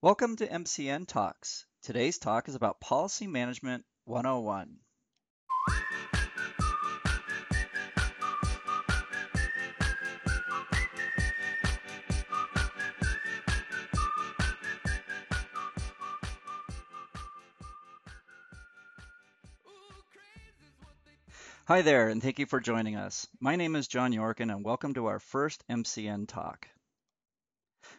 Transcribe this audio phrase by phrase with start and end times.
[0.00, 1.66] Welcome to MCN Talks.
[1.82, 4.76] Today's talk is about Policy Management 101.
[21.64, 23.26] Hi there, and thank you for joining us.
[23.40, 26.68] My name is John Yorkin, and welcome to our first MCN Talk.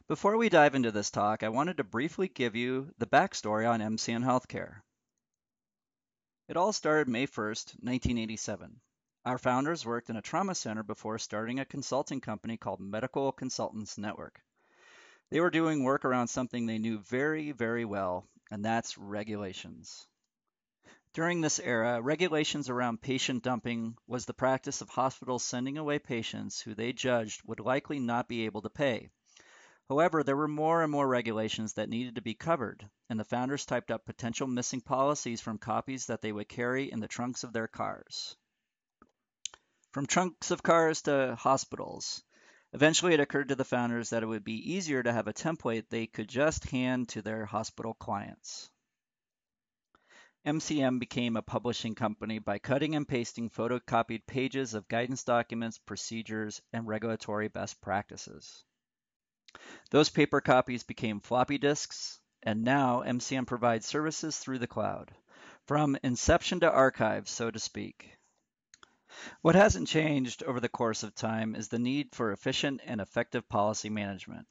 [0.10, 3.80] Before we dive into this talk, I wanted to briefly give you the backstory on
[3.80, 4.82] MCN Healthcare.
[6.48, 8.82] It all started May 1st, 1987.
[9.24, 14.00] Our founders worked in a trauma center before starting a consulting company called Medical Consultants
[14.00, 14.42] Network.
[15.30, 20.08] They were doing work around something they knew very, very well, and that's regulations.
[21.14, 26.60] During this era, regulations around patient dumping was the practice of hospitals sending away patients
[26.60, 29.12] who they judged would likely not be able to pay.
[29.90, 33.66] However, there were more and more regulations that needed to be covered, and the founders
[33.66, 37.54] typed up potential missing policies from copies that they would carry in the trunks of
[37.54, 38.38] their cars.
[39.92, 42.24] From trunks of cars to hospitals.
[42.72, 45.90] Eventually, it occurred to the founders that it would be easier to have a template
[45.90, 48.70] they could just hand to their hospital clients.
[50.46, 56.62] MCN became a publishing company by cutting and pasting photocopied pages of guidance documents, procedures,
[56.72, 58.64] and regulatory best practices.
[59.92, 65.12] Those paper copies became floppy disks, and now MCN provides services through the cloud,
[65.66, 68.18] from inception to archive, so to speak.
[69.42, 73.50] What hasn't changed over the course of time is the need for efficient and effective
[73.50, 74.48] policy management.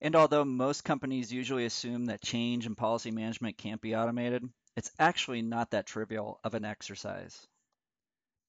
[0.00, 4.92] And although most companies usually assume that change in policy management can't be automated, it's
[4.98, 7.46] actually not that trivial of an exercise.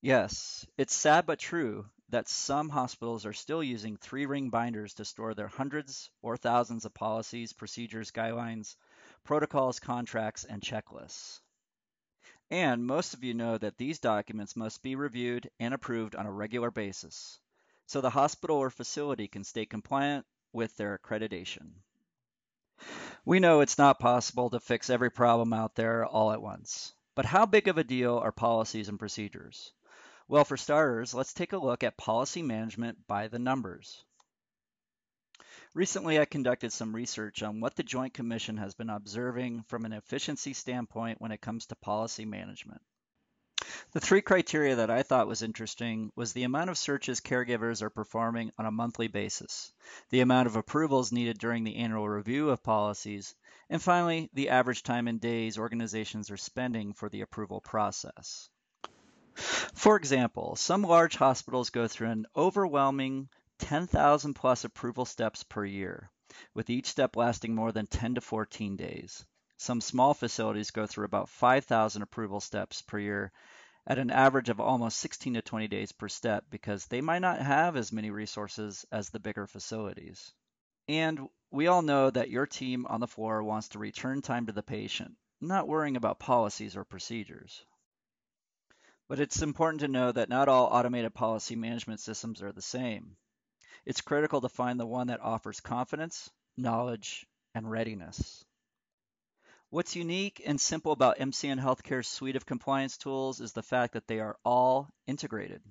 [0.02, 5.06] Yes, it's sad but true that some hospitals are still using three ring binders to
[5.06, 8.76] store their hundreds or thousands of policies, procedures, guidelines,
[9.24, 11.42] protocols, contracts, and checklists.
[12.50, 16.32] And most of you know that these documents must be reviewed and approved on a
[16.32, 17.40] regular basis
[17.92, 21.72] so the hospital or facility can stay compliant with their accreditation.
[23.26, 27.26] We know it's not possible to fix every problem out there all at once, but
[27.26, 29.74] how big of a deal are policies and procedures?
[30.32, 34.06] Well, for starters, let's take a look at policy management by the numbers.
[35.74, 39.92] Recently, I conducted some research on what the Joint Commission has been observing from an
[39.92, 42.82] efficiency standpoint when it comes to policy management.
[43.92, 47.90] The three criteria that I thought was interesting was the amount of searches caregivers are
[47.90, 49.74] performing on a monthly basis,
[50.12, 53.36] the amount of approvals needed during the annual review of policies,
[53.70, 58.50] and finally, the average time in days organizations are spending for the approval process.
[59.74, 66.12] For example, some large hospitals go through an overwhelming 10,000 plus approval steps per year,
[66.54, 69.26] with each step lasting more than 10 to 14 days.
[69.58, 73.32] Some small facilities go through about 5,000 approval steps per year
[73.88, 77.40] at an average of almost 16 to 20 days per step because they might not
[77.40, 80.34] have as many resources as the bigger facilities.
[80.88, 84.52] And we all know that your team on the floor wants to return time to
[84.52, 87.64] the patient, not worrying about policies or procedures.
[89.12, 93.18] But it's important to know that not all automated policy management systems are the same.
[93.86, 98.46] It's critical to find the one that offers confidence, knowledge, and readiness.
[99.70, 104.08] What's unique and simple about MCN Healthcare's suite of compliance tools is the fact that
[104.08, 105.62] they are all integrated.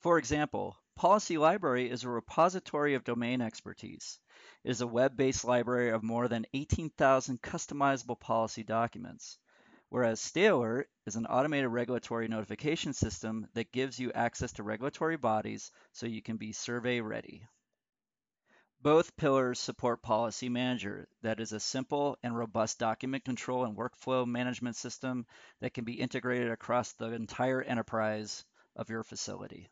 [0.00, 4.20] For example, Policy Library is a repository of domain expertise.
[4.62, 9.38] It is a web-based library of more than 18,000 customizable policy documents
[9.94, 10.50] whereas Stay
[11.06, 16.20] is an automated regulatory notification system that gives you access to regulatory bodies so you
[16.20, 17.46] can be survey ready.
[18.82, 24.26] Both pillars support Policy Manager, that is a simple and robust document control and workflow
[24.26, 25.26] management system
[25.60, 28.44] that can be integrated across the entire enterprise
[28.74, 29.70] of your facility.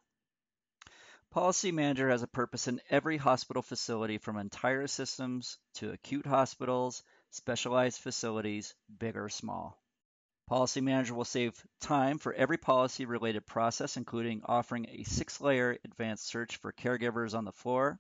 [1.32, 7.02] Policy Manager has a purpose in every hospital facility from entire systems to acute hospitals,
[7.31, 9.81] specialized facilities, big or small.
[10.49, 15.79] Policy Manager will save time for every policy related process, including offering a six layer
[15.85, 17.99] advanced search for caregivers on the floor,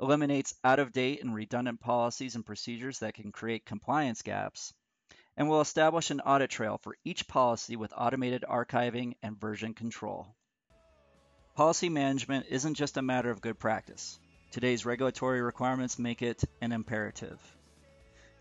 [0.00, 4.72] eliminates out of date and redundant policies and procedures that can create compliance gaps,
[5.36, 10.34] and will establish an audit trail for each policy with automated archiving and version control.
[11.54, 14.18] Policy management isn't just a matter of good practice.
[14.50, 17.38] Today's regulatory requirements make it an imperative.